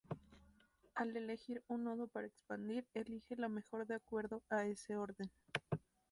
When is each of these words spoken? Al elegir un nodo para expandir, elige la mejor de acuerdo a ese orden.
Al 0.95 1.15
elegir 1.15 1.61
un 1.67 1.83
nodo 1.83 2.07
para 2.07 2.25
expandir, 2.25 2.87
elige 2.95 3.35
la 3.35 3.49
mejor 3.49 3.85
de 3.85 3.93
acuerdo 3.93 4.41
a 4.49 4.65
ese 4.65 4.95
orden. 4.97 5.29